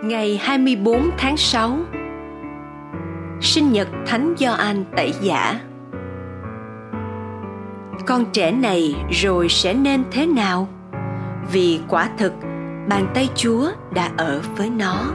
Ngày 0.00 0.40
24 0.42 1.10
tháng 1.18 1.36
6 1.36 1.78
Sinh 3.40 3.72
nhật 3.72 3.88
Thánh 4.06 4.34
Gioan 4.38 4.84
Tẩy 4.96 5.14
Giả 5.20 5.60
Con 8.06 8.24
trẻ 8.32 8.52
này 8.52 8.94
rồi 9.10 9.48
sẽ 9.48 9.74
nên 9.74 10.04
thế 10.10 10.26
nào? 10.26 10.68
Vì 11.52 11.80
quả 11.88 12.08
thực 12.18 12.32
bàn 12.88 13.06
tay 13.14 13.28
Chúa 13.34 13.70
đã 13.94 14.10
ở 14.16 14.42
với 14.56 14.70
nó. 14.70 15.12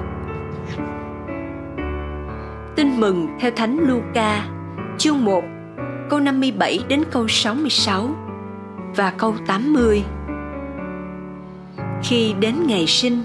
Tin 2.76 3.00
mừng 3.00 3.28
theo 3.40 3.52
Thánh 3.56 3.78
Luca, 3.80 4.46
chương 4.98 5.26
1, 5.26 5.44
câu 6.10 6.20
57 6.20 6.80
đến 6.88 7.04
câu 7.12 7.28
66 7.28 8.10
và 8.96 9.14
câu 9.18 9.36
80. 9.48 10.04
Khi 12.04 12.34
đến 12.40 12.56
ngày 12.68 12.88
sinh, 12.88 13.24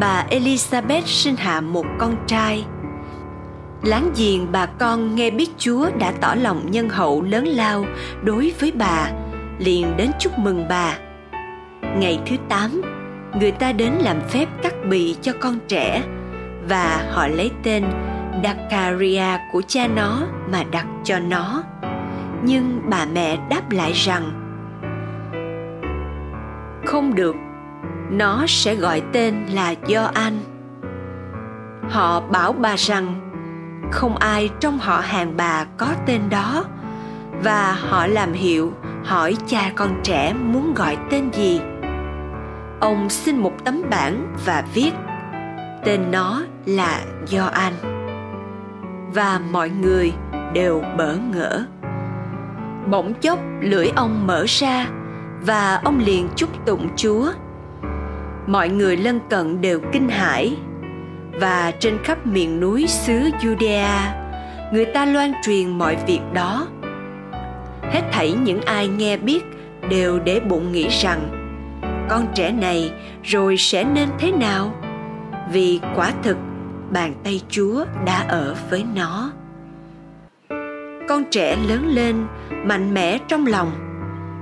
bà 0.00 0.24
Elizabeth 0.30 1.06
sinh 1.06 1.36
hạ 1.36 1.60
một 1.60 1.86
con 1.98 2.16
trai. 2.26 2.64
Láng 3.82 4.10
giềng 4.16 4.52
bà 4.52 4.66
con 4.66 5.14
nghe 5.14 5.30
biết 5.30 5.50
Chúa 5.58 5.90
đã 5.98 6.12
tỏ 6.20 6.34
lòng 6.34 6.70
nhân 6.70 6.88
hậu 6.88 7.22
lớn 7.22 7.44
lao 7.44 7.84
đối 8.22 8.54
với 8.60 8.72
bà, 8.72 9.10
liền 9.58 9.96
đến 9.96 10.10
chúc 10.18 10.38
mừng 10.38 10.68
bà. 10.68 10.98
Ngày 11.96 12.20
thứ 12.26 12.36
tám, 12.48 12.82
người 13.40 13.50
ta 13.50 13.72
đến 13.72 13.92
làm 13.92 14.16
phép 14.28 14.48
cắt 14.62 14.74
bì 14.88 15.16
cho 15.22 15.32
con 15.40 15.58
trẻ 15.68 16.02
và 16.68 17.08
họ 17.10 17.26
lấy 17.26 17.50
tên 17.62 17.84
Dakaria 18.44 19.38
của 19.52 19.62
cha 19.66 19.86
nó 19.86 20.22
mà 20.50 20.62
đặt 20.70 20.86
cho 21.04 21.18
nó. 21.18 21.62
Nhưng 22.44 22.80
bà 22.90 23.06
mẹ 23.12 23.36
đáp 23.50 23.70
lại 23.70 23.92
rằng 23.92 24.32
Không 26.86 27.14
được, 27.14 27.36
nó 28.12 28.44
sẽ 28.48 28.74
gọi 28.74 29.02
tên 29.12 29.46
là 29.46 29.74
do 29.86 30.10
anh 30.14 30.38
họ 31.90 32.20
bảo 32.20 32.52
bà 32.52 32.76
rằng, 32.76 33.30
không 33.92 34.16
ai 34.16 34.50
trong 34.60 34.78
họ 34.78 35.00
hàng 35.00 35.36
bà 35.36 35.64
có 35.76 35.86
tên 36.06 36.20
đó. 36.30 36.64
Và 37.44 37.72
họ 37.72 38.06
làm 38.06 38.32
hiệu, 38.32 38.72
hỏi 39.04 39.36
cha 39.46 39.72
con 39.76 40.00
trẻ 40.02 40.34
muốn 40.42 40.74
gọi 40.74 40.96
tên 41.10 41.30
gì. 41.32 41.60
Ông 42.80 43.10
xin 43.10 43.36
một 43.36 43.52
tấm 43.64 43.82
bảng 43.90 44.34
và 44.46 44.64
viết, 44.74 44.90
tên 45.84 46.10
nó 46.10 46.42
là 46.66 47.00
do 47.26 47.46
anh 47.46 47.72
và 49.14 49.40
mọi 49.50 49.70
người 49.70 50.12
đều 50.52 50.82
bỡ 50.96 51.14
ngỡ. 51.14 51.64
Bỗng 52.90 53.14
chốc 53.14 53.38
lưỡi 53.60 53.88
ông 53.96 54.26
mở 54.26 54.44
ra 54.48 54.86
và 55.40 55.80
ông 55.84 55.98
liền 55.98 56.28
chúc 56.36 56.66
tụng 56.66 56.88
chúa 56.96 57.32
mọi 58.46 58.68
người 58.68 58.96
lân 58.96 59.20
cận 59.30 59.60
đều 59.60 59.80
kinh 59.92 60.08
hãi 60.08 60.56
và 61.40 61.72
trên 61.78 61.98
khắp 62.04 62.26
miền 62.26 62.60
núi 62.60 62.86
xứ 62.86 63.30
Judea, 63.40 64.12
người 64.72 64.84
ta 64.84 65.04
loan 65.04 65.32
truyền 65.44 65.78
mọi 65.78 65.96
việc 66.06 66.20
đó. 66.32 66.66
Hết 67.82 68.02
thảy 68.12 68.32
những 68.32 68.60
ai 68.60 68.88
nghe 68.88 69.16
biết 69.16 69.42
đều 69.88 70.18
để 70.18 70.40
bụng 70.40 70.72
nghĩ 70.72 70.88
rằng 70.88 71.38
con 72.08 72.26
trẻ 72.34 72.52
này 72.52 72.92
rồi 73.22 73.56
sẽ 73.56 73.84
nên 73.84 74.08
thế 74.18 74.32
nào? 74.32 74.74
Vì 75.52 75.80
quả 75.96 76.12
thực 76.22 76.36
bàn 76.90 77.14
tay 77.24 77.40
Chúa 77.48 77.84
đã 78.04 78.24
ở 78.28 78.54
với 78.70 78.84
nó. 78.94 79.32
Con 81.08 81.24
trẻ 81.30 81.56
lớn 81.68 81.86
lên 81.88 82.26
mạnh 82.64 82.94
mẽ 82.94 83.18
trong 83.28 83.46
lòng. 83.46 83.72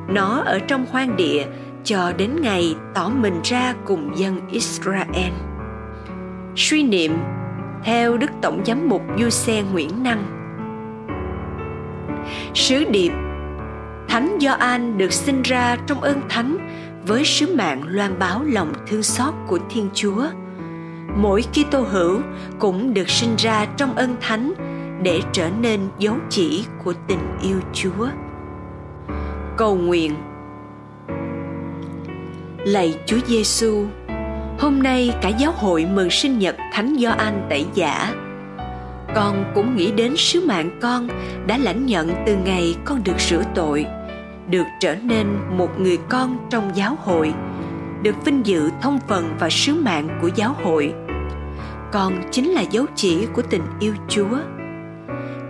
Nó 0.09 0.43
ở 0.47 0.59
trong 0.59 0.87
hoang 0.91 1.17
địa 1.17 1.45
cho 1.85 2.13
đến 2.17 2.31
ngày 2.43 2.75
tỏ 2.95 3.09
mình 3.09 3.41
ra 3.45 3.75
cùng 3.85 4.19
dân 4.19 4.41
Israel. 4.51 5.33
Suy 6.57 6.83
niệm, 6.83 7.19
theo 7.85 8.17
Đức 8.17 8.31
Tổng 8.43 8.63
giám 8.67 8.89
mục 8.89 9.03
Du 9.19 9.31
Xe 9.31 9.63
Nguyễn 9.63 10.03
Năng. 10.03 10.25
Sứ 12.55 12.85
điệp, 12.85 13.13
Thánh 14.09 14.39
Gioan 14.41 14.99
được 14.99 15.13
sinh 15.13 15.43
ra 15.43 15.77
trong 15.87 16.01
ơn 16.01 16.21
thánh 16.29 16.57
với 17.07 17.25
sứ 17.25 17.55
mạng 17.57 17.83
loan 17.87 18.19
báo 18.19 18.43
lòng 18.45 18.73
thương 18.87 19.03
xót 19.03 19.35
của 19.49 19.59
Thiên 19.71 19.89
Chúa. 19.95 20.27
Mỗi 21.17 21.43
Kitô 21.43 21.81
hữu 21.81 22.21
cũng 22.59 22.95
được 22.95 23.09
sinh 23.09 23.37
ra 23.37 23.67
trong 23.77 23.95
ơn 23.95 24.17
thánh 24.21 24.53
để 25.03 25.21
trở 25.33 25.51
nên 25.61 25.81
dấu 25.99 26.17
chỉ 26.29 26.65
của 26.85 26.95
tình 27.07 27.39
yêu 27.43 27.61
Chúa. 27.73 28.09
Cầu 29.57 29.77
nguyện 29.77 30.15
Lạy 32.65 32.95
Chúa 33.07 33.19
Giêsu, 33.27 33.87
hôm 34.59 34.83
nay 34.83 35.15
cả 35.23 35.29
giáo 35.29 35.53
hội 35.57 35.87
mừng 35.87 36.11
sinh 36.11 36.39
nhật 36.39 36.57
Thánh 36.73 36.97
Gioan 37.01 37.47
Tẩy 37.51 37.67
Giả. 37.75 38.15
Con 39.15 39.45
cũng 39.55 39.77
nghĩ 39.77 39.93
đến 39.93 40.15
sứ 40.17 40.47
mạng 40.47 40.79
con 40.83 41.09
đã 41.47 41.59
lãnh 41.59 41.87
nhận 41.87 42.11
từ 42.27 42.37
ngày 42.37 42.77
con 42.85 43.05
được 43.05 43.19
rửa 43.19 43.43
tội, 43.55 43.87
được 44.51 44.67
trở 44.81 44.95
nên 45.03 45.27
một 45.57 45.81
người 45.81 45.99
con 46.09 46.37
trong 46.51 46.71
giáo 46.75 46.97
hội, 47.01 47.33
được 48.03 48.25
vinh 48.25 48.47
dự 48.47 48.71
thông 48.81 48.99
phần 49.09 49.37
và 49.39 49.51
sứ 49.51 49.75
mạng 49.75 50.19
của 50.23 50.31
giáo 50.35 50.57
hội. 50.63 50.93
Con 51.93 52.23
chính 52.31 52.51
là 52.51 52.61
dấu 52.61 52.87
chỉ 52.97 53.27
của 53.33 53.43
tình 53.43 53.65
yêu 53.81 53.95
Chúa. 54.09 54.39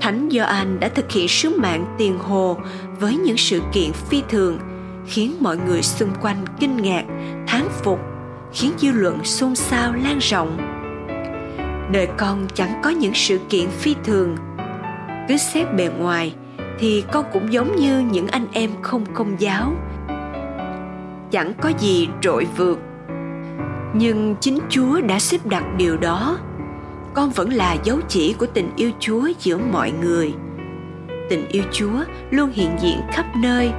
Thánh 0.01 0.29
Gioan 0.33 0.81
đã 0.81 0.89
thực 0.89 1.13
hiện 1.13 1.29
sứ 1.29 1.59
mạng 1.59 1.95
tiền 1.99 2.19
hồ 2.19 2.57
với 3.01 3.17
những 3.17 3.37
sự 3.37 3.61
kiện 3.73 3.93
phi 3.93 4.23
thường 4.29 4.59
khiến 5.11 5.37
mọi 5.41 5.57
người 5.57 5.83
xung 5.83 6.11
quanh 6.21 6.45
kinh 6.61 6.77
ngạc, 6.77 7.05
thán 7.47 7.69
phục, 7.83 8.01
khiến 8.53 8.73
dư 8.79 8.93
luận 8.93 9.25
xôn 9.25 9.55
xao 9.55 9.93
lan 9.93 10.19
rộng. 10.19 10.59
Đời 11.93 12.09
con 12.19 12.47
chẳng 12.55 12.81
có 12.83 12.91
những 12.91 13.15
sự 13.15 13.39
kiện 13.49 13.69
phi 13.71 13.95
thường. 14.05 14.37
Cứ 15.29 15.37
xét 15.37 15.75
bề 15.75 15.91
ngoài 15.99 16.35
thì 16.79 17.05
con 17.13 17.25
cũng 17.33 17.53
giống 17.53 17.77
như 17.77 18.01
những 18.01 18.29
anh 18.29 18.47
em 18.53 18.71
không 18.83 19.07
công 19.15 19.41
giáo. 19.41 19.73
Chẳng 21.31 21.53
có 21.61 21.73
gì 21.79 22.09
trội 22.21 22.47
vượt. 22.57 22.79
Nhưng 23.95 24.37
chính 24.41 24.59
chúa 24.69 25.01
đã 25.01 25.19
xếp 25.19 25.47
đặt 25.47 25.65
điều 25.77 25.97
đó. 25.97 26.39
Con 27.15 27.31
vẫn 27.31 27.53
là 27.53 27.77
dấu 27.85 27.99
chỉ 28.09 28.33
của 28.33 28.47
tình 28.47 28.71
yêu 28.77 28.91
chúa 29.01 29.29
giữa 29.41 29.59
mọi 29.73 29.93
người. 30.03 30.35
Tình 31.31 31.49
yêu 31.49 31.63
chúa 31.73 32.05
luôn 32.31 32.51
hiện 32.55 32.71
diện 32.81 33.01
khắp 33.13 33.27
nơi 33.37 33.73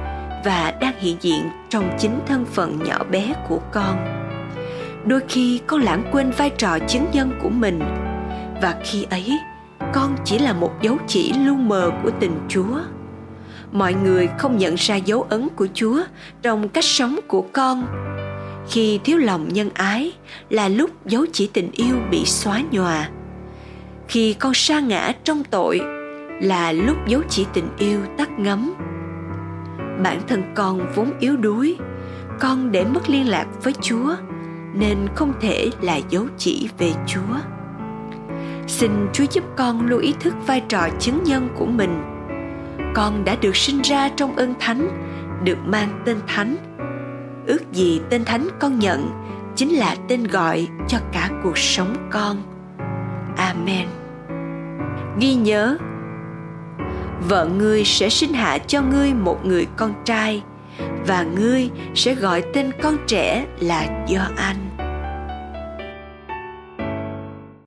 và 0.44 0.74
đang 0.80 1.00
hiện 1.00 1.16
diện 1.20 1.50
trong 1.68 1.90
chính 1.98 2.20
thân 2.26 2.44
phận 2.44 2.78
nhỏ 2.84 3.04
bé 3.10 3.34
của 3.48 3.60
con. 3.72 3.96
Đôi 5.06 5.20
khi 5.28 5.60
con 5.66 5.80
lãng 5.80 6.04
quên 6.12 6.30
vai 6.30 6.50
trò 6.50 6.78
chứng 6.88 7.06
nhân 7.12 7.32
của 7.42 7.48
mình, 7.48 7.80
và 8.62 8.76
khi 8.84 9.06
ấy, 9.10 9.38
con 9.92 10.16
chỉ 10.24 10.38
là 10.38 10.52
một 10.52 10.72
dấu 10.82 10.96
chỉ 11.06 11.32
lu 11.32 11.54
mờ 11.54 11.90
của 12.02 12.10
tình 12.20 12.38
chúa. 12.48 12.78
Mọi 13.72 13.94
người 13.94 14.28
không 14.38 14.58
nhận 14.58 14.74
ra 14.74 14.96
dấu 14.96 15.22
ấn 15.22 15.48
của 15.56 15.66
chúa 15.74 16.02
trong 16.42 16.68
cách 16.68 16.84
sống 16.84 17.20
của 17.28 17.44
con. 17.52 17.86
Khi 18.70 19.00
thiếu 19.04 19.18
lòng 19.18 19.48
nhân 19.48 19.70
ái 19.74 20.12
là 20.50 20.68
lúc 20.68 21.06
dấu 21.06 21.26
chỉ 21.32 21.50
tình 21.52 21.70
yêu 21.72 21.96
bị 22.10 22.24
xóa 22.24 22.62
nhòa. 22.70 23.08
Khi 24.08 24.34
con 24.34 24.54
sa 24.54 24.80
ngã 24.80 25.12
trong 25.24 25.44
tội 25.44 25.80
là 26.40 26.72
lúc 26.72 26.96
dấu 27.06 27.20
chỉ 27.28 27.46
tình 27.52 27.68
yêu 27.78 28.00
tắt 28.18 28.30
ngấm 28.38 28.74
bản 30.02 30.20
thân 30.28 30.42
con 30.54 30.92
vốn 30.94 31.12
yếu 31.20 31.36
đuối. 31.36 31.76
Con 32.40 32.72
để 32.72 32.84
mất 32.84 33.08
liên 33.08 33.28
lạc 33.28 33.46
với 33.62 33.72
chúa, 33.80 34.16
nên 34.74 34.98
không 35.14 35.32
thể 35.40 35.70
là 35.80 35.96
dấu 35.96 36.26
chỉ 36.38 36.68
về 36.78 36.92
chúa. 37.06 37.36
Xin 38.66 38.90
chúa 39.12 39.24
giúp 39.30 39.44
con 39.56 39.86
luôn 39.86 40.00
ý 40.00 40.14
thức 40.20 40.34
vai 40.46 40.62
trò 40.68 40.88
chứng 40.98 41.22
nhân 41.24 41.48
của 41.58 41.66
mình. 41.66 42.02
Con 42.94 43.24
đã 43.24 43.36
được 43.40 43.56
sinh 43.56 43.80
ra 43.82 44.08
trong 44.08 44.36
ơn 44.36 44.54
thánh, 44.60 44.88
được 45.44 45.58
mang 45.64 46.02
tên 46.04 46.16
thánh. 46.26 46.56
Ước 47.46 47.72
gì 47.72 48.00
tên 48.10 48.24
thánh 48.24 48.48
con 48.60 48.78
nhận 48.78 49.10
chính 49.56 49.70
là 49.70 49.96
tên 50.08 50.24
gọi 50.24 50.68
cho 50.88 50.98
cả 51.12 51.30
cuộc 51.42 51.58
sống 51.58 52.08
con. 52.10 52.36
Amen. 53.36 53.86
Ghi 55.20 55.34
nhớ 55.34 55.76
vợ 57.28 57.48
ngươi 57.58 57.84
sẽ 57.84 58.08
sinh 58.08 58.32
hạ 58.32 58.58
cho 58.58 58.82
ngươi 58.82 59.14
một 59.14 59.46
người 59.46 59.66
con 59.76 59.94
trai, 60.04 60.42
và 61.06 61.22
ngươi 61.22 61.70
sẽ 61.94 62.14
gọi 62.14 62.42
tên 62.54 62.70
con 62.82 62.96
trẻ 63.06 63.46
là 63.60 64.04
do 64.08 64.28
anh 64.36 64.56